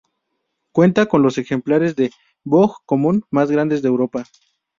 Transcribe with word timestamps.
Cuenta 0.71 1.05
con 1.05 1.21
los 1.21 1.37
ejemplares 1.37 1.95
de 1.95 2.09
boj 2.43 2.79
común 2.87 3.23
más 3.29 3.51
grandes 3.51 3.83
de 3.83 3.89
Europa. 3.89 4.25